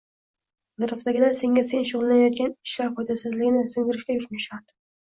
[0.87, 4.81] Atrofdagilar senga sen shug‘ullanayotgan ishlar foydasizligini singdirishga urinishadi.